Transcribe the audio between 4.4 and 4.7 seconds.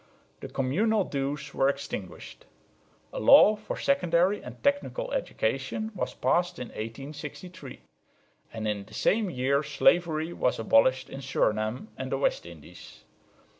and